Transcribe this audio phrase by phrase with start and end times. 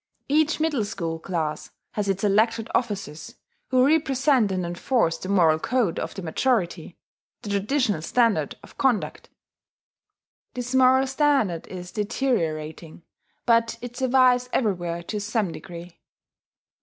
[0.27, 3.35] Each middle school class has its elected officers,
[3.67, 6.97] who represent and enforce the moral code of the majority,
[7.43, 9.29] the traditional standard of conduct.
[10.55, 13.03] (This moral standard is deteriorating;
[13.45, 15.99] but it survives everywhere to some degree.)